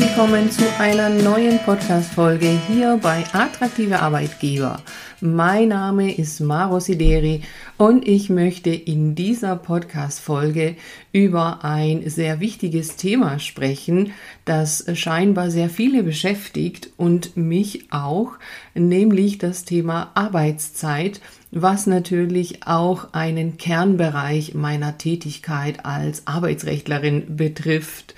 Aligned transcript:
willkommen 0.00 0.50
zu 0.50 0.64
einer 0.78 1.10
neuen 1.10 1.58
Podcast-Folge 1.58 2.58
hier 2.66 2.98
bei 3.02 3.22
Attraktive 3.34 4.00
Arbeitgeber. 4.00 4.80
Mein 5.20 5.68
Name 5.68 6.14
ist 6.14 6.40
Maro 6.40 6.80
Sideri 6.80 7.42
und 7.76 8.08
ich 8.08 8.30
möchte 8.30 8.70
in 8.70 9.14
dieser 9.14 9.56
Podcast-Folge 9.56 10.76
über 11.12 11.66
ein 11.66 12.08
sehr 12.08 12.40
wichtiges 12.40 12.96
Thema 12.96 13.38
sprechen, 13.38 14.12
das 14.46 14.86
scheinbar 14.94 15.50
sehr 15.50 15.68
viele 15.68 16.02
beschäftigt 16.02 16.88
und 16.96 17.36
mich 17.36 17.92
auch, 17.92 18.32
nämlich 18.74 19.36
das 19.36 19.66
Thema 19.66 20.12
Arbeitszeit, 20.14 21.20
was 21.50 21.86
natürlich 21.86 22.66
auch 22.66 23.12
einen 23.12 23.58
Kernbereich 23.58 24.54
meiner 24.54 24.96
Tätigkeit 24.96 25.84
als 25.84 26.26
Arbeitsrechtlerin 26.26 27.36
betrifft. 27.36 28.14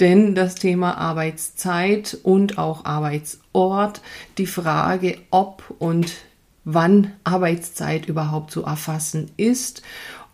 Denn 0.00 0.34
das 0.34 0.54
Thema 0.54 0.96
Arbeitszeit 0.96 2.16
und 2.22 2.56
auch 2.56 2.86
Arbeitsort, 2.86 4.00
die 4.38 4.46
Frage, 4.46 5.18
ob 5.30 5.62
und 5.78 6.12
wann 6.64 7.12
Arbeitszeit 7.24 8.06
überhaupt 8.06 8.50
zu 8.50 8.64
erfassen 8.64 9.30
ist 9.36 9.82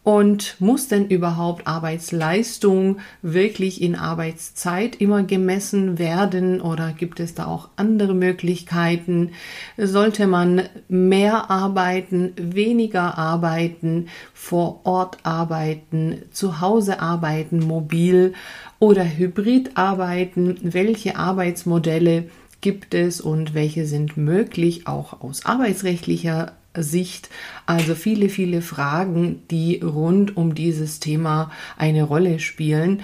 und 0.07 0.55
muss 0.61 0.87
denn 0.87 1.09
überhaupt 1.09 1.67
Arbeitsleistung 1.67 2.99
wirklich 3.23 3.83
in 3.83 3.97
Arbeitszeit 3.97 4.95
immer 5.01 5.25
gemessen 5.25 5.99
werden 5.99 6.61
oder 6.61 6.93
gibt 6.93 7.19
es 7.19 7.35
da 7.35 7.47
auch 7.47 7.71
andere 7.75 8.15
Möglichkeiten? 8.15 9.33
Sollte 9.77 10.29
man 10.29 10.63
mehr 10.87 11.51
arbeiten, 11.51 12.35
weniger 12.37 13.19
arbeiten, 13.19 14.07
vor 14.33 14.83
Ort 14.85 15.19
arbeiten, 15.25 16.23
zu 16.31 16.61
Hause 16.61 17.01
arbeiten, 17.01 17.59
mobil 17.59 18.35
oder 18.79 19.05
hybrid 19.05 19.77
arbeiten? 19.77 20.57
Welche 20.63 21.17
Arbeitsmodelle 21.17 22.31
gibt 22.61 22.95
es 22.95 23.21
und 23.21 23.55
welche 23.55 23.87
sind 23.87 24.17
möglich, 24.17 24.87
auch 24.87 25.21
aus 25.21 25.45
arbeitsrechtlicher 25.45 26.53
Sicht. 26.83 27.31
Also 27.67 27.95
viele, 27.95 28.29
viele 28.29 28.63
Fragen, 28.63 29.43
die 29.51 29.81
rund 29.81 30.37
um 30.37 30.55
dieses 30.55 31.01
Thema 31.01 31.51
eine 31.77 32.03
Rolle 32.03 32.39
spielen. 32.39 33.03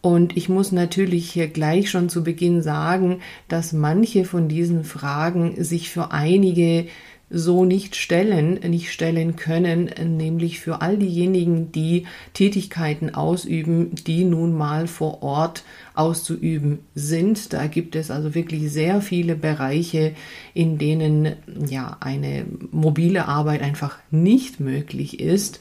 Und 0.00 0.36
ich 0.36 0.50
muss 0.50 0.70
natürlich 0.70 1.30
hier 1.30 1.48
gleich 1.48 1.90
schon 1.90 2.10
zu 2.10 2.22
Beginn 2.22 2.60
sagen, 2.60 3.20
dass 3.48 3.72
manche 3.72 4.26
von 4.26 4.48
diesen 4.48 4.84
Fragen 4.84 5.64
sich 5.64 5.88
für 5.88 6.10
einige 6.10 6.88
so 7.30 7.64
nicht 7.64 7.96
stellen, 7.96 8.54
nicht 8.54 8.92
stellen 8.92 9.36
können, 9.36 9.90
nämlich 10.16 10.60
für 10.60 10.82
all 10.82 10.98
diejenigen, 10.98 11.72
die 11.72 12.06
Tätigkeiten 12.32 13.14
ausüben, 13.14 13.94
die 14.06 14.24
nun 14.24 14.56
mal 14.56 14.86
vor 14.86 15.22
Ort 15.22 15.64
auszuüben 15.94 16.80
sind. 16.94 17.52
Da 17.52 17.66
gibt 17.66 17.96
es 17.96 18.10
also 18.10 18.34
wirklich 18.34 18.70
sehr 18.70 19.00
viele 19.00 19.36
Bereiche, 19.36 20.14
in 20.52 20.78
denen 20.78 21.34
ja 21.68 21.96
eine 22.00 22.44
mobile 22.70 23.26
Arbeit 23.26 23.62
einfach 23.62 23.98
nicht 24.10 24.60
möglich 24.60 25.20
ist. 25.20 25.60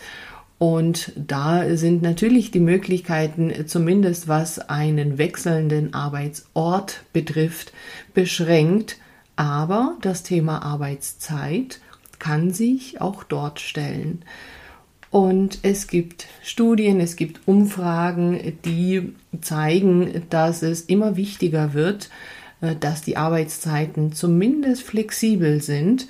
Und 0.59 1.11
da 1.15 1.75
sind 1.75 2.01
natürlich 2.01 2.51
die 2.51 2.61
Möglichkeiten, 2.61 3.51
zumindest 3.67 4.27
was 4.27 4.59
einen 4.59 5.17
wechselnden 5.17 5.93
Arbeitsort 5.93 7.03
betrifft, 7.11 7.73
beschränkt. 8.13 8.97
Aber 9.35 9.97
das 10.01 10.23
Thema 10.23 10.61
Arbeitszeit 10.63 11.79
kann 12.19 12.51
sich 12.51 13.01
auch 13.01 13.23
dort 13.23 13.59
stellen. 13.59 14.23
Und 15.09 15.59
es 15.61 15.87
gibt 15.87 16.27
Studien, 16.41 16.99
es 16.99 17.15
gibt 17.15 17.47
Umfragen, 17.47 18.57
die 18.65 19.13
zeigen, 19.41 20.23
dass 20.29 20.63
es 20.63 20.81
immer 20.81 21.15
wichtiger 21.17 21.73
wird, 21.73 22.09
äh, 22.61 22.75
dass 22.75 23.03
die 23.03 23.17
Arbeitszeiten 23.17 24.13
zumindest 24.13 24.83
flexibel 24.83 25.61
sind 25.61 26.07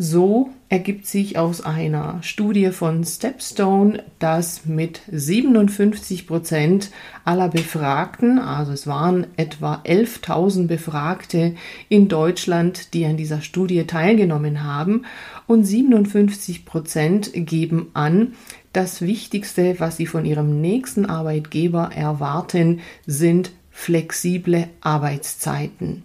so 0.00 0.50
ergibt 0.68 1.06
sich 1.06 1.38
aus 1.38 1.60
einer 1.60 2.22
Studie 2.22 2.70
von 2.70 3.04
Stepstone, 3.04 4.04
dass 4.20 4.64
mit 4.64 5.00
57 5.10 6.28
Prozent 6.28 6.90
aller 7.24 7.48
Befragten, 7.48 8.38
also 8.38 8.70
es 8.70 8.86
waren 8.86 9.26
etwa 9.36 9.82
11.000 9.84 10.68
Befragte 10.68 11.56
in 11.88 12.06
Deutschland, 12.06 12.94
die 12.94 13.06
an 13.06 13.16
dieser 13.16 13.40
Studie 13.40 13.84
teilgenommen 13.88 14.62
haben, 14.62 15.04
und 15.48 15.64
57 15.64 16.64
Prozent 16.64 17.32
geben 17.34 17.88
an, 17.94 18.34
das 18.72 19.02
Wichtigste, 19.02 19.80
was 19.80 19.96
sie 19.96 20.06
von 20.06 20.24
ihrem 20.24 20.60
nächsten 20.60 21.06
Arbeitgeber 21.06 21.90
erwarten, 21.92 22.80
sind 23.06 23.50
flexible 23.70 24.68
Arbeitszeiten 24.80 26.04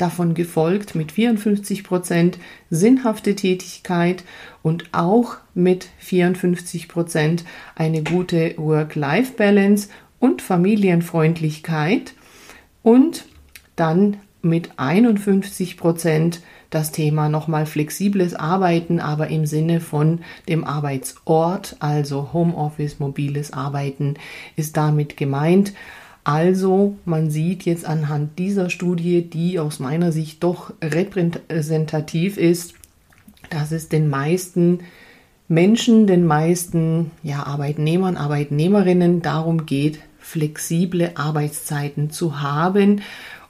davon 0.00 0.34
gefolgt 0.34 0.94
mit 0.94 1.12
54 1.12 1.84
Prozent 1.84 2.38
sinnhafte 2.70 3.34
Tätigkeit 3.34 4.24
und 4.62 4.90
auch 4.92 5.36
mit 5.54 5.88
54 5.98 6.88
Prozent 6.88 7.44
eine 7.74 8.02
gute 8.02 8.54
Work-Life-Balance 8.56 9.88
und 10.18 10.42
Familienfreundlichkeit 10.42 12.14
und 12.82 13.24
dann 13.76 14.16
mit 14.42 14.70
51 14.76 15.76
Prozent 15.76 16.40
das 16.70 16.92
Thema 16.92 17.28
nochmal 17.28 17.66
flexibles 17.66 18.34
Arbeiten, 18.34 19.00
aber 19.00 19.28
im 19.28 19.44
Sinne 19.44 19.80
von 19.80 20.20
dem 20.48 20.64
Arbeitsort, 20.64 21.76
also 21.80 22.32
Homeoffice, 22.32 23.00
mobiles 23.00 23.52
Arbeiten 23.52 24.14
ist 24.56 24.76
damit 24.76 25.16
gemeint. 25.16 25.72
Also 26.30 26.94
man 27.06 27.28
sieht 27.28 27.64
jetzt 27.64 27.84
anhand 27.84 28.38
dieser 28.38 28.70
Studie, 28.70 29.28
die 29.28 29.58
aus 29.58 29.80
meiner 29.80 30.12
Sicht 30.12 30.44
doch 30.44 30.72
repräsentativ 30.80 32.36
ist, 32.36 32.74
dass 33.50 33.72
es 33.72 33.88
den 33.88 34.08
meisten 34.08 34.78
Menschen, 35.48 36.06
den 36.06 36.24
meisten 36.24 37.10
ja, 37.24 37.42
Arbeitnehmern, 37.42 38.16
Arbeitnehmerinnen 38.16 39.22
darum 39.22 39.66
geht, 39.66 39.98
flexible 40.20 41.10
Arbeitszeiten 41.16 42.10
zu 42.10 42.40
haben 42.40 43.02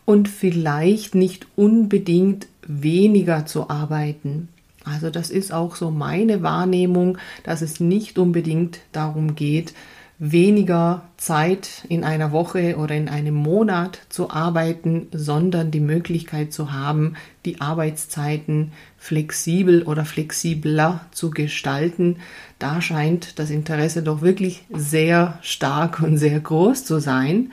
und 0.06 0.26
vielleicht 0.30 1.14
nicht 1.14 1.48
unbedingt 1.56 2.46
weniger 2.66 3.44
zu 3.44 3.68
arbeiten. 3.68 4.48
Also 4.86 5.10
das 5.10 5.28
ist 5.28 5.52
auch 5.52 5.76
so 5.76 5.90
meine 5.90 6.42
Wahrnehmung, 6.42 7.18
dass 7.44 7.60
es 7.60 7.78
nicht 7.78 8.18
unbedingt 8.18 8.78
darum 8.92 9.34
geht, 9.34 9.74
weniger 10.22 11.02
Zeit 11.16 11.82
in 11.88 12.04
einer 12.04 12.30
Woche 12.30 12.76
oder 12.76 12.94
in 12.94 13.08
einem 13.08 13.34
Monat 13.34 14.02
zu 14.10 14.30
arbeiten, 14.30 15.08
sondern 15.12 15.70
die 15.70 15.80
Möglichkeit 15.80 16.52
zu 16.52 16.72
haben, 16.72 17.16
die 17.46 17.62
Arbeitszeiten 17.62 18.72
flexibel 18.98 19.82
oder 19.82 20.04
flexibler 20.04 21.00
zu 21.10 21.30
gestalten. 21.30 22.16
Da 22.58 22.82
scheint 22.82 23.38
das 23.38 23.48
Interesse 23.48 24.02
doch 24.02 24.20
wirklich 24.20 24.64
sehr 24.70 25.38
stark 25.40 26.02
und 26.02 26.18
sehr 26.18 26.38
groß 26.38 26.84
zu 26.84 27.00
sein. 27.00 27.52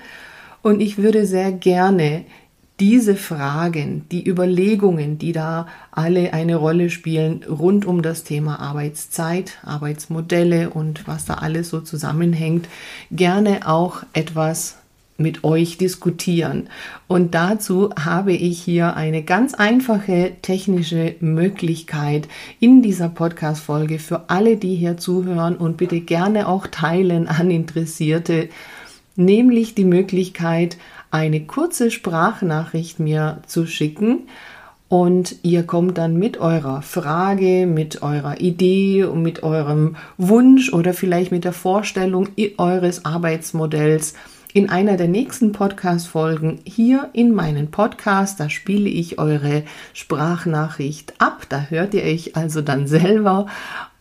Und 0.61 0.81
ich 0.81 0.97
würde 0.97 1.25
sehr 1.25 1.53
gerne 1.53 2.25
diese 2.79 3.15
Fragen, 3.15 4.05
die 4.11 4.27
Überlegungen, 4.27 5.17
die 5.17 5.31
da 5.31 5.67
alle 5.91 6.33
eine 6.33 6.55
Rolle 6.55 6.89
spielen 6.89 7.43
rund 7.49 7.85
um 7.85 8.01
das 8.01 8.23
Thema 8.23 8.59
Arbeitszeit, 8.59 9.57
Arbeitsmodelle 9.63 10.69
und 10.69 11.07
was 11.07 11.25
da 11.25 11.35
alles 11.35 11.69
so 11.69 11.81
zusammenhängt, 11.81 12.67
gerne 13.11 13.67
auch 13.67 14.03
etwas 14.13 14.77
mit 15.17 15.43
euch 15.43 15.77
diskutieren. 15.77 16.69
Und 17.07 17.33
dazu 17.33 17.89
habe 17.99 18.33
ich 18.33 18.61
hier 18.61 18.95
eine 18.95 19.23
ganz 19.23 19.55
einfache 19.55 20.33
technische 20.43 21.15
Möglichkeit 21.19 22.27
in 22.59 22.83
dieser 22.83 23.09
Podcast-Folge 23.09 23.97
für 23.97 24.29
alle, 24.29 24.57
die 24.57 24.75
hier 24.75 24.97
zuhören 24.97 25.55
und 25.55 25.77
bitte 25.77 26.01
gerne 26.01 26.47
auch 26.47 26.67
teilen 26.67 27.27
an 27.27 27.49
Interessierte, 27.49 28.49
nämlich 29.15 29.73
die 29.73 29.85
Möglichkeit, 29.85 30.77
eine 31.11 31.45
kurze 31.45 31.91
Sprachnachricht 31.91 32.99
mir 32.99 33.41
zu 33.47 33.65
schicken. 33.65 34.27
Und 34.89 35.35
ihr 35.43 35.63
kommt 35.63 35.97
dann 35.97 36.15
mit 36.15 36.37
eurer 36.37 36.81
Frage, 36.81 37.67
mit 37.67 38.01
eurer 38.03 38.39
Idee 38.39 39.03
und 39.03 39.21
mit 39.21 39.43
eurem 39.43 39.97
Wunsch 40.17 40.71
oder 40.71 40.93
vielleicht 40.93 41.31
mit 41.31 41.43
der 41.43 41.51
Vorstellung 41.51 42.29
eures 42.57 43.03
Arbeitsmodells 43.03 44.13
in 44.57 44.71
einer 44.71 44.97
der 44.97 45.07
nächsten 45.07 45.51
Podcast-Folgen 45.51 46.61
hier 46.63 47.11
in 47.13 47.31
meinen 47.31 47.69
Podcast. 47.69 48.39
Da 48.39 48.49
spiele 48.49 48.89
ich 48.89 49.19
eure 49.19 49.61
Sprachnachricht 49.93 51.13
ab. 51.19 51.45
Da 51.47 51.67
hört 51.69 51.93
ihr 51.93 52.01
euch 52.01 52.35
also 52.35 52.63
dann 52.63 52.87
selber 52.87 53.45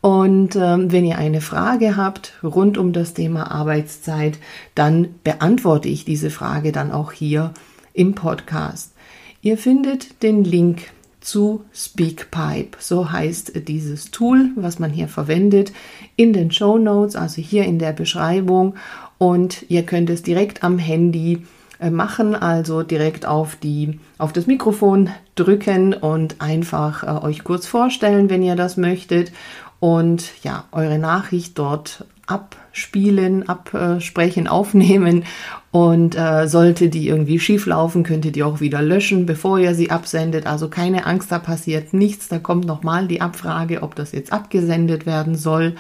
und 0.01 0.57
ähm, 0.57 0.91
wenn 0.91 1.05
ihr 1.05 1.19
eine 1.19 1.43
Frage 1.43 1.99
habt 1.99 2.33
rund 2.43 2.79
um 2.79 2.95
das 2.95 3.13
Thema 3.13 3.51
Arbeitszeit, 3.51 4.39
dann 4.75 5.17
beantworte 5.25 5.91
ich 5.91 6.07
diese 6.07 6.31
Frage 6.31 6.73
dann 6.73 6.91
auch 6.91 7.13
hier 7.13 7.53
im 7.93 8.15
Podcast. 8.15 8.95
Ihr 9.43 9.59
findet 9.59 10.23
den 10.23 10.43
Link 10.43 10.85
zu 11.27 11.65
Speakpipe, 11.75 12.79
so 12.79 13.11
heißt 13.11 13.69
dieses 13.69 14.13
Tool, 14.13 14.51
was 14.55 14.79
man 14.79 14.91
hier 14.91 15.09
verwendet, 15.09 15.73
in 16.15 16.33
den 16.33 16.53
Show 16.53 16.79
Notes, 16.79 17.17
also 17.17 17.43
hier 17.43 17.65
in 17.65 17.79
der 17.79 17.93
Beschreibung. 17.93 18.77
Und 19.19 19.65
ihr 19.69 19.83
könnt 19.83 20.09
es 20.09 20.23
direkt 20.23 20.63
am 20.63 20.79
Handy 20.79 21.45
äh, 21.81 21.91
machen, 21.91 22.35
also 22.35 22.83
direkt 22.83 23.27
auf 23.27 23.57
die 23.57 23.99
auf 24.19 24.33
das 24.33 24.47
Mikrofon 24.47 25.11
drücken 25.35 25.95
und 25.95 26.41
einfach 26.41 27.03
äh, 27.03 27.27
euch 27.27 27.43
kurz 27.43 27.67
vorstellen, 27.67 28.31
wenn 28.31 28.43
ihr 28.43 28.57
das 28.57 28.77
möchtet 28.77 29.33
und 29.81 30.43
ja, 30.43 30.65
eure 30.71 30.99
Nachricht 30.99 31.59
dort 31.59 32.05
abspielen, 32.27 33.49
absprechen, 33.49 34.49
aufnehmen 34.49 35.25
und 35.71 36.17
äh, 36.17 36.49
sollte 36.49 36.89
die 36.89 37.07
irgendwie 37.07 37.39
schief 37.39 37.67
laufen, 37.67 38.03
könnt 38.03 38.25
ihr 38.25 38.33
die 38.33 38.43
auch 38.43 38.61
wieder 38.61 38.83
löschen, 38.83 39.27
bevor 39.27 39.59
ihr 39.59 39.75
sie 39.75 39.91
absendet. 39.91 40.47
Also 40.47 40.69
keine 40.69 41.07
Angst, 41.07 41.31
da 41.31 41.39
passiert 41.39 41.93
nichts. 41.93 42.29
Da 42.29 42.39
kommt 42.39 42.67
nochmal 42.67 43.07
die 43.07 43.21
Abfrage, 43.21 43.83
ob 43.83 43.95
das 43.95 44.13
jetzt 44.13 44.33
abgesendet 44.33 45.07
werden 45.07 45.37
soll. 45.37 45.77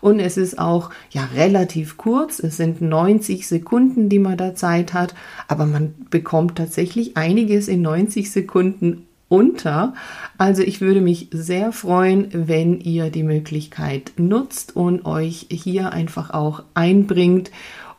Und 0.00 0.20
es 0.20 0.36
ist 0.36 0.58
auch 0.58 0.90
ja 1.10 1.28
relativ 1.34 1.96
kurz. 1.96 2.38
Es 2.38 2.56
sind 2.56 2.80
90 2.80 3.46
Sekunden, 3.46 4.08
die 4.08 4.20
man 4.20 4.38
da 4.38 4.54
Zeit 4.54 4.94
hat. 4.94 5.14
Aber 5.48 5.66
man 5.66 5.94
bekommt 6.10 6.56
tatsächlich 6.56 7.16
einiges 7.16 7.68
in 7.68 7.82
90 7.82 8.30
Sekunden 8.30 9.06
unter. 9.30 9.94
Also 10.36 10.62
ich 10.62 10.82
würde 10.82 11.00
mich 11.00 11.28
sehr 11.30 11.72
freuen, 11.72 12.28
wenn 12.32 12.80
ihr 12.80 13.08
die 13.10 13.22
Möglichkeit 13.22 14.12
nutzt 14.16 14.76
und 14.76 15.06
euch 15.06 15.46
hier 15.48 15.92
einfach 15.92 16.30
auch 16.30 16.64
einbringt 16.74 17.50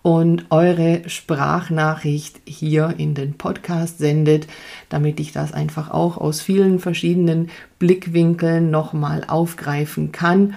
und 0.03 0.45
eure 0.49 1.07
Sprachnachricht 1.07 2.41
hier 2.45 2.95
in 2.97 3.13
den 3.13 3.35
Podcast 3.35 3.99
sendet, 3.99 4.47
damit 4.89 5.19
ich 5.19 5.31
das 5.31 5.53
einfach 5.53 5.89
auch 5.89 6.17
aus 6.17 6.41
vielen 6.41 6.79
verschiedenen 6.79 7.49
Blickwinkeln 7.79 8.69
nochmal 8.69 9.23
aufgreifen 9.27 10.11
kann. 10.11 10.55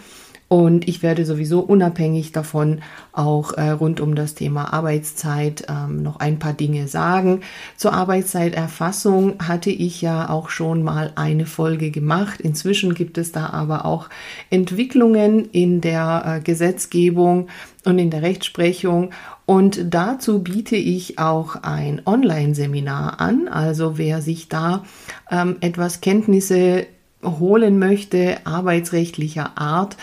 Und 0.49 0.87
ich 0.89 1.03
werde 1.03 1.25
sowieso 1.25 1.61
unabhängig 1.61 2.33
davon 2.33 2.81
auch 3.13 3.53
äh, 3.55 3.71
rund 3.71 4.01
um 4.01 4.15
das 4.15 4.35
Thema 4.35 4.73
Arbeitszeit 4.73 5.67
ähm, 5.69 6.03
noch 6.03 6.21
ein 6.21 6.39
paar 6.39 6.53
Dinge 6.53 6.87
sagen. 6.87 7.41
Zur 7.77 7.95
Arbeitszeiterfassung 7.95 9.39
hatte 9.47 9.71
ich 9.71 10.03
ja 10.03 10.29
auch 10.29 10.51
schon 10.51 10.83
mal 10.83 11.13
eine 11.17 11.47
Folge 11.47 11.91
gemacht. 11.91 12.41
Inzwischen 12.41 12.95
gibt 12.95 13.19
es 13.19 13.33
da 13.33 13.51
aber 13.51 13.85
auch 13.85 14.09
Entwicklungen 14.51 15.47
in 15.51 15.81
der 15.81 16.23
äh, 16.25 16.41
Gesetzgebung 16.41 17.49
und 17.85 17.99
in 17.99 18.11
der 18.11 18.23
Rechtsprechung. 18.23 19.11
Und 19.47 19.93
dazu 19.93 20.43
biete 20.43 20.77
ich 20.77 21.19
auch 21.19 21.57
ein 21.63 22.03
Online-Seminar 22.07 23.21
an. 23.21 23.49
Also 23.49 23.99
wer 23.99 24.23
sich 24.23 24.49
da 24.49 24.85
ähm, 25.31 25.57
etwas 25.61 26.01
Kenntnisse 26.01 26.87
holen 27.25 27.79
möchte, 27.79 28.39
arbeitsrechtlicher 28.45 29.57
Art, 29.57 29.97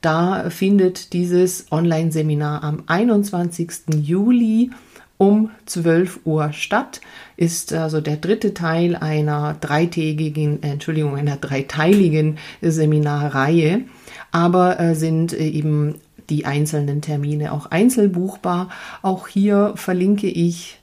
da 0.00 0.48
findet 0.48 1.12
dieses 1.12 1.66
Online-Seminar 1.72 2.62
am 2.62 2.84
21. 2.86 3.70
Juli 4.00 4.70
um 5.16 5.50
12 5.66 6.20
Uhr 6.24 6.52
statt. 6.52 7.00
Ist 7.36 7.72
also 7.72 8.00
der 8.00 8.16
dritte 8.16 8.54
Teil 8.54 8.94
einer 8.94 9.56
dreitägigen, 9.60 10.62
äh, 10.62 10.70
Entschuldigung, 10.70 11.16
einer 11.16 11.36
dreiteiligen 11.36 12.38
Seminarreihe. 12.62 13.82
Aber 14.30 14.78
äh, 14.78 14.94
sind 14.94 15.32
äh, 15.32 15.48
eben 15.48 15.96
die 16.30 16.44
einzelnen 16.44 17.02
Termine 17.02 17.52
auch 17.52 17.66
einzelbuchbar. 17.66 18.68
Auch 19.02 19.26
hier 19.26 19.72
verlinke 19.74 20.28
ich 20.28 20.78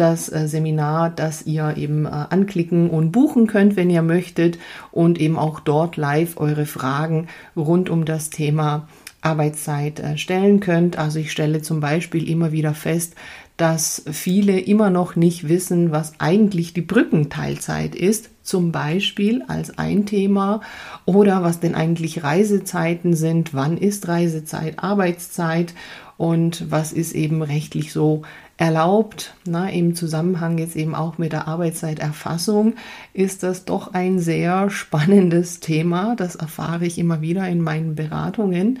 das 0.00 0.32
äh, 0.32 0.48
Seminar, 0.48 1.10
das 1.10 1.46
ihr 1.46 1.76
eben 1.76 2.06
äh, 2.06 2.08
anklicken 2.08 2.88
und 2.88 3.12
buchen 3.12 3.46
könnt, 3.46 3.76
wenn 3.76 3.90
ihr 3.90 4.02
möchtet 4.02 4.58
und 4.90 5.20
eben 5.20 5.38
auch 5.38 5.60
dort 5.60 5.96
live 5.96 6.38
eure 6.38 6.66
Fragen 6.66 7.28
rund 7.54 7.90
um 7.90 8.04
das 8.04 8.30
Thema 8.30 8.88
Arbeitszeit 9.20 10.00
äh, 10.00 10.16
stellen 10.16 10.60
könnt. 10.60 10.98
Also 10.98 11.18
ich 11.18 11.30
stelle 11.30 11.60
zum 11.60 11.80
Beispiel 11.80 12.28
immer 12.28 12.50
wieder 12.52 12.72
fest, 12.72 13.14
dass 13.58 14.02
viele 14.10 14.58
immer 14.58 14.88
noch 14.88 15.16
nicht 15.16 15.50
wissen, 15.50 15.92
was 15.92 16.14
eigentlich 16.18 16.72
die 16.72 16.80
Brückenteilzeit 16.80 17.94
ist, 17.94 18.30
zum 18.42 18.72
Beispiel 18.72 19.42
als 19.48 19.76
ein 19.76 20.06
Thema, 20.06 20.62
oder 21.04 21.42
was 21.42 21.60
denn 21.60 21.74
eigentlich 21.74 22.24
Reisezeiten 22.24 23.14
sind, 23.14 23.52
wann 23.52 23.76
ist 23.76 24.08
Reisezeit, 24.08 24.82
Arbeitszeit 24.82 25.74
und 26.16 26.70
was 26.70 26.94
ist 26.94 27.14
eben 27.14 27.42
rechtlich 27.42 27.92
so 27.92 28.22
erlaubt. 28.60 29.34
Na, 29.46 29.70
Im 29.70 29.94
Zusammenhang 29.94 30.58
jetzt 30.58 30.76
eben 30.76 30.94
auch 30.94 31.16
mit 31.16 31.32
der 31.32 31.48
Arbeitszeiterfassung 31.48 32.74
ist 33.14 33.42
das 33.42 33.64
doch 33.64 33.94
ein 33.94 34.18
sehr 34.18 34.68
spannendes 34.68 35.60
Thema. 35.60 36.14
Das 36.14 36.36
erfahre 36.36 36.84
ich 36.84 36.98
immer 36.98 37.22
wieder 37.22 37.48
in 37.48 37.62
meinen 37.62 37.94
Beratungen. 37.94 38.78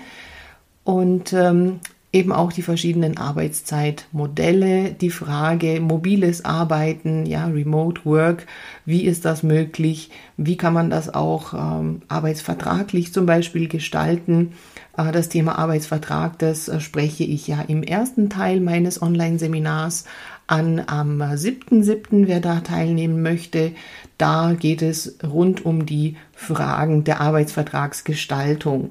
Und 0.84 1.32
ähm, 1.32 1.80
eben 2.12 2.32
auch 2.32 2.52
die 2.52 2.62
verschiedenen 2.62 3.18
Arbeitszeitmodelle, 3.18 4.92
die 4.92 5.10
Frage 5.10 5.80
mobiles 5.80 6.44
Arbeiten, 6.44 7.24
ja, 7.24 7.46
Remote 7.46 8.04
Work, 8.04 8.46
wie 8.84 9.04
ist 9.04 9.24
das 9.24 9.42
möglich, 9.42 10.10
wie 10.36 10.56
kann 10.56 10.72
man 10.72 10.90
das 10.90 11.12
auch 11.12 11.54
ähm, 11.54 12.02
arbeitsvertraglich 12.08 13.12
zum 13.12 13.26
Beispiel 13.26 13.68
gestalten. 13.68 14.52
Äh, 14.96 15.12
das 15.12 15.28
Thema 15.28 15.58
Arbeitsvertrag, 15.58 16.38
das 16.38 16.68
äh, 16.68 16.80
spreche 16.80 17.24
ich 17.24 17.46
ja 17.46 17.62
im 17.62 17.84
ersten 17.84 18.28
Teil 18.28 18.60
meines 18.60 19.00
Online-Seminars 19.00 20.04
an 20.48 20.82
am 20.84 21.22
7.7., 21.22 22.26
wer 22.26 22.40
da 22.40 22.58
teilnehmen 22.58 23.22
möchte. 23.22 23.70
Da 24.18 24.54
geht 24.58 24.82
es 24.82 25.18
rund 25.22 25.64
um 25.64 25.86
die 25.86 26.16
Fragen 26.34 27.04
der 27.04 27.20
Arbeitsvertragsgestaltung. 27.20 28.90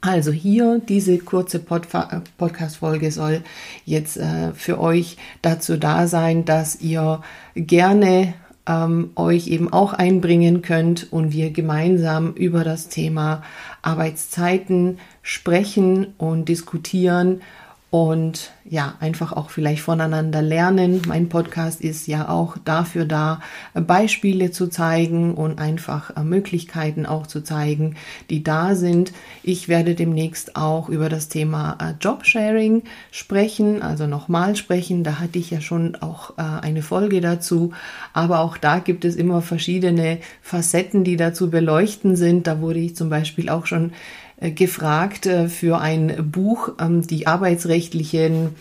Also 0.00 0.32
hier 0.32 0.80
diese 0.86 1.18
kurze 1.18 1.58
Podcast-Folge 1.58 3.10
soll 3.10 3.42
jetzt 3.84 4.16
äh, 4.16 4.52
für 4.52 4.80
euch 4.80 5.16
dazu 5.42 5.76
da 5.76 6.06
sein, 6.06 6.44
dass 6.44 6.80
ihr 6.80 7.22
gerne 7.54 8.34
ähm, 8.66 9.10
euch 9.16 9.48
eben 9.48 9.72
auch 9.72 9.92
einbringen 9.92 10.62
könnt 10.62 11.12
und 11.12 11.32
wir 11.32 11.50
gemeinsam 11.50 12.32
über 12.34 12.64
das 12.64 12.88
Thema 12.88 13.42
Arbeitszeiten 13.82 14.98
sprechen 15.22 16.14
und 16.18 16.48
diskutieren 16.48 17.40
und 17.96 18.50
ja, 18.68 18.94
einfach 19.00 19.32
auch 19.32 19.48
vielleicht 19.48 19.80
voneinander 19.80 20.42
lernen. 20.42 21.00
Mein 21.06 21.30
Podcast 21.30 21.80
ist 21.80 22.06
ja 22.06 22.28
auch 22.28 22.58
dafür 22.62 23.06
da, 23.06 23.40
Beispiele 23.72 24.50
zu 24.50 24.66
zeigen 24.66 25.34
und 25.34 25.58
einfach 25.58 26.14
äh, 26.14 26.22
Möglichkeiten 26.22 27.06
auch 27.06 27.26
zu 27.26 27.42
zeigen, 27.42 27.96
die 28.28 28.44
da 28.44 28.74
sind. 28.74 29.14
Ich 29.42 29.68
werde 29.68 29.94
demnächst 29.94 30.56
auch 30.56 30.90
über 30.90 31.08
das 31.08 31.28
Thema 31.28 31.78
äh, 31.80 31.94
Jobsharing 31.98 32.82
sprechen, 33.12 33.80
also 33.80 34.06
nochmal 34.06 34.56
sprechen. 34.56 35.02
Da 35.02 35.18
hatte 35.18 35.38
ich 35.38 35.50
ja 35.50 35.62
schon 35.62 35.96
auch 35.96 36.36
äh, 36.36 36.42
eine 36.42 36.82
Folge 36.82 37.22
dazu. 37.22 37.72
Aber 38.12 38.40
auch 38.40 38.58
da 38.58 38.78
gibt 38.78 39.06
es 39.06 39.16
immer 39.16 39.40
verschiedene 39.40 40.18
Facetten, 40.42 41.02
die 41.02 41.16
dazu 41.16 41.48
beleuchten 41.48 42.14
sind. 42.14 42.46
Da 42.46 42.60
wurde 42.60 42.80
ich 42.80 42.94
zum 42.94 43.08
Beispiel 43.08 43.48
auch 43.48 43.64
schon 43.64 43.92
gefragt 44.40 45.26
äh, 45.26 45.48
für 45.48 45.78
ein 45.78 46.30
Buch, 46.30 46.70
ähm, 46.80 47.06
die 47.06 47.26
arbeitsrechtlichen 47.26 48.54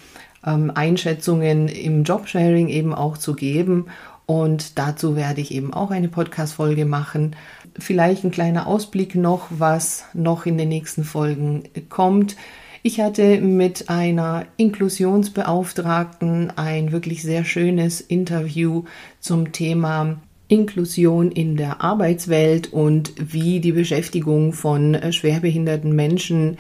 ähm, 0.46 0.72
Einschätzungen 0.74 1.68
im 1.68 2.04
Jobsharing 2.04 2.70
eben 2.70 2.94
auch 2.94 3.18
zu 3.18 3.34
geben. 3.34 3.88
Und 4.26 4.80
dazu 4.80 5.16
werde 5.16 5.42
ich 5.42 5.54
eben 5.54 5.74
auch 5.74 5.92
eine 5.92 6.08
Podcast-Folge 6.08 6.86
machen. 6.86 7.36
Vielleicht 7.78 8.24
ein 8.24 8.32
kleiner 8.32 8.66
Ausblick 8.66 9.16
noch, 9.16 9.48
was 9.50 10.06
noch 10.14 10.46
in 10.46 10.58
den 10.58 10.70
nächsten 10.70 11.04
Folgen 11.04 11.64
kommt. 11.90 12.36
Ich 12.82 13.02
hatte 13.02 13.42
mit 13.42 13.90
einer 13.90 14.46
Inklusionsbeauftragten 14.58 16.54
ein 16.56 16.92
wirklich 16.92 17.24
sehr 17.24 17.44
schönes 17.44 18.00
Interview 18.00 18.84
zum 19.20 19.52
Thema 19.52 20.18
Inklusion 20.48 21.32
in 21.32 21.58
der 21.58 21.82
Arbeitswelt 21.82 22.72
und 22.72 23.14
wie 23.18 23.60
die 23.60 23.72
Beschäftigung 23.72 24.54
von 24.54 24.94
äh, 24.94 25.12
schwerbehinderten 25.12 25.96
Menschen 25.96 26.58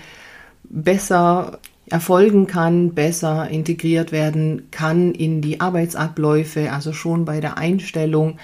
besser 0.63 1.59
erfolgen 1.87 2.47
kann, 2.47 2.95
besser 2.95 3.47
integriert 3.49 4.11
werden 4.11 4.69
kann 4.71 5.13
in 5.13 5.41
die 5.41 5.59
Arbeitsabläufe, 5.61 6.71
also 6.71 6.93
schon 6.93 7.25
bei 7.25 7.39
der 7.39 7.57
Einstellung 7.57 8.39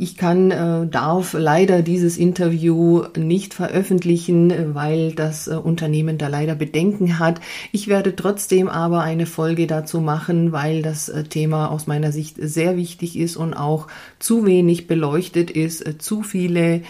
ich 0.00 0.16
kann, 0.16 0.50
äh, 0.50 0.86
darf 0.86 1.34
leider 1.34 1.82
dieses 1.82 2.16
Interview 2.16 3.04
nicht 3.18 3.52
veröffentlichen, 3.52 4.74
weil 4.74 5.12
das 5.12 5.46
äh, 5.46 5.56
Unternehmen 5.56 6.16
da 6.16 6.28
leider 6.28 6.54
Bedenken 6.54 7.18
hat. 7.18 7.38
Ich 7.70 7.86
werde 7.86 8.16
trotzdem 8.16 8.70
aber 8.70 9.02
eine 9.02 9.26
Folge 9.26 9.66
dazu 9.66 10.00
machen, 10.00 10.52
weil 10.52 10.80
das 10.80 11.10
äh, 11.10 11.24
Thema 11.24 11.70
aus 11.70 11.86
meiner 11.86 12.12
Sicht 12.12 12.36
sehr 12.40 12.78
wichtig 12.78 13.18
ist 13.18 13.36
und 13.36 13.52
auch 13.52 13.88
zu 14.18 14.46
wenig 14.46 14.86
beleuchtet 14.86 15.50
ist, 15.50 15.86
äh, 15.86 15.98
zu 15.98 16.22
viele 16.22 16.80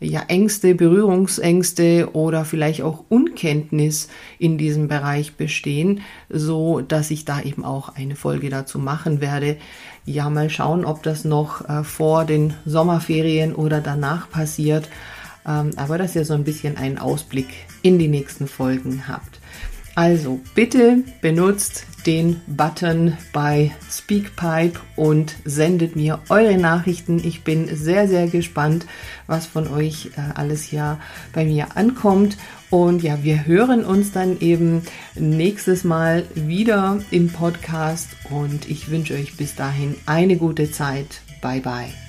ja, 0.00 0.22
Ängste, 0.28 0.74
Berührungsängste 0.74 2.10
oder 2.12 2.44
vielleicht 2.44 2.82
auch 2.82 3.04
Unkenntnis 3.08 4.08
in 4.38 4.58
diesem 4.58 4.88
Bereich 4.88 5.36
bestehen, 5.36 6.00
so 6.28 6.80
dass 6.80 7.10
ich 7.10 7.24
da 7.24 7.40
eben 7.40 7.64
auch 7.64 7.94
eine 7.94 8.16
Folge 8.16 8.50
dazu 8.50 8.78
machen 8.78 9.20
werde. 9.20 9.56
Ja, 10.04 10.28
mal 10.30 10.50
schauen, 10.50 10.84
ob 10.84 11.02
das 11.02 11.24
noch 11.24 11.68
äh, 11.68 11.84
vor 11.84 12.24
den 12.24 12.54
Sommerferien 12.66 13.54
oder 13.54 13.80
danach 13.80 14.30
passiert. 14.30 14.88
Ähm, 15.46 15.70
aber 15.76 15.98
dass 15.98 16.16
ihr 16.16 16.24
so 16.24 16.34
ein 16.34 16.44
bisschen 16.44 16.76
einen 16.76 16.98
Ausblick 16.98 17.48
in 17.82 17.98
die 17.98 18.08
nächsten 18.08 18.46
Folgen 18.46 19.08
habt. 19.08 19.40
Also 19.94 20.40
bitte 20.54 21.04
benutzt 21.20 21.86
den 22.06 22.40
Button 22.46 23.16
bei 23.32 23.72
Speakpipe 23.90 24.80
und 24.96 25.36
sendet 25.44 25.96
mir 25.96 26.20
eure 26.28 26.58
Nachrichten. 26.58 27.20
Ich 27.24 27.44
bin 27.44 27.74
sehr, 27.74 28.08
sehr 28.08 28.26
gespannt, 28.26 28.86
was 29.26 29.46
von 29.46 29.68
euch 29.68 30.10
äh, 30.16 30.20
alles 30.34 30.62
hier 30.62 30.98
bei 31.32 31.44
mir 31.44 31.76
ankommt. 31.76 32.36
Und 32.70 33.02
ja, 33.02 33.22
wir 33.22 33.46
hören 33.46 33.84
uns 33.84 34.12
dann 34.12 34.40
eben 34.40 34.82
nächstes 35.14 35.84
Mal 35.84 36.24
wieder 36.34 37.00
im 37.10 37.30
Podcast 37.30 38.08
und 38.30 38.68
ich 38.68 38.90
wünsche 38.90 39.14
euch 39.14 39.36
bis 39.36 39.54
dahin 39.54 39.94
eine 40.06 40.36
gute 40.36 40.70
Zeit. 40.70 41.22
Bye 41.40 41.60
bye. 41.60 42.03